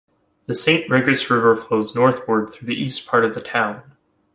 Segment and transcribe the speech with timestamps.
[0.47, 3.93] The Saint Regis River flows northward through the east part of the town.